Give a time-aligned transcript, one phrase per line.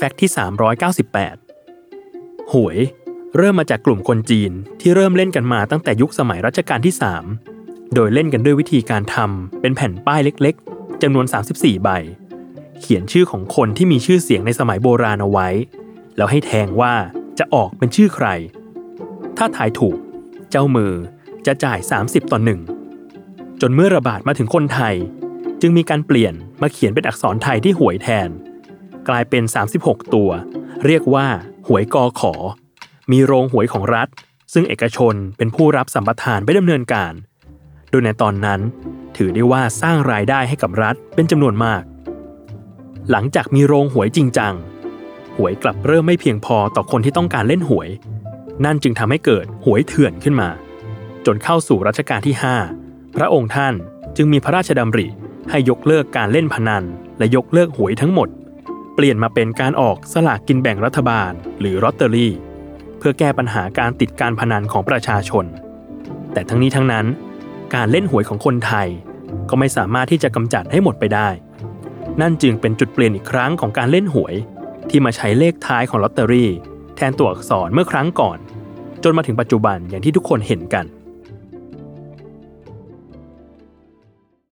[0.00, 0.30] แฟกต์ที่
[0.96, 2.78] 398 หวย
[3.36, 6.94] เริ่มมาจากกลุ่มคนจีนที่เริ่มเล่นกันมาตั้งแต่ยุคสมัยรัชกาลที่
[7.44, 11.88] 3 โดยเล่นกันด้วยวิธีการทำเป็นแผ่นป้ายเล็กๆจำนวน 34 ใบ
[12.80, 15.48] เขียนชื่อของคนที่มีชื่อเสียงในสมัยโบราณเอาไว้
[16.16, 16.94] แล้วให้แทงว่า
[17.38, 18.26] จะออกเป็นชื่อใคร
[19.36, 19.96] ถ้าทายถูก
[20.50, 20.92] เจ้ามือ
[21.46, 22.60] จะจ่าย 30 ต่อหนึ่ง
[23.60, 24.94] จนเมื่อระบาดมาถึงคนไทย
[25.60, 28.30] จึงมีการเปลี่ยนมาเขียนเป็นอักษรไทยที่หวยแทน
[29.08, 29.44] กลายเป็น
[29.78, 30.30] 36 ตัว
[30.86, 31.26] เรียกว่า
[31.66, 32.34] หวยกอขอ
[33.12, 34.08] มีโรงหวยของรัฐ
[34.52, 37.12] ซึ่งเอกชนเป็นผู้รับสัมปทานไปดำเนินการ
[37.90, 38.60] โดยในตอนนั้น
[39.16, 41.82] ถือได้ว่าสร้างรายได้ให้กับรัฐเป็นจำนวนมาก
[43.10, 44.54] หลังจากมีโรงหวยจริงจัง
[45.36, 47.88] หวยกลับเริ่มไม่เพียงพอต่อคนที่ต้องการเล่นหวย
[48.64, 50.48] นั่นจึงทำให้เกิดหวยเถื่อนขึ้นมา
[51.26, 52.34] จนเข้าสู่รัชกาลที่
[52.74, 53.74] 5 พระองค์ท่าน
[54.16, 55.06] จึงมีพระราชดำริ
[55.50, 56.84] ให้ยกเลิกการเล่นพนัน
[57.18, 58.28] และยกเลิกหวยทั้งหมด
[58.98, 62.32] ปลี่ยนมาเป็นการออกสลากกินแบ่งรัฐบาล หรือลอตเตอรี่
[62.98, 65.44] เพื่อแก้ปัญหาการติดการพนันของประชาชน
[66.32, 67.06] แต่ทั้งนี้ทั้งนั้น
[67.74, 68.88] การเล่นหวยของคนไทย
[69.50, 71.28] ก็ไม่สามารถที่จะกำจัดให้หมดไปได้
[72.20, 74.34] นั่นจึงเป็นจุดเปลี่ยนอีกครั้งของการเล่นหวย
[74.90, 76.50] ที่มาใช้เลขท้ายของลอตเตอรี่
[76.96, 78.38] แทนตัวอักษรเมื่อครั้งก่อน
[79.04, 80.84] จนมาถึงปัจจุบันอย่างที่ทุกคนเห็นกัน